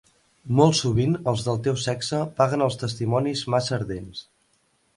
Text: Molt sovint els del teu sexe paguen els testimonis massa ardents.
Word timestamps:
Molt 0.59 0.77
sovint 0.77 1.13
els 1.31 1.43
del 1.49 1.59
teu 1.67 1.77
sexe 1.83 2.23
paguen 2.41 2.65
els 2.69 2.81
testimonis 2.85 3.47
massa 3.57 3.79
ardents. 3.81 4.27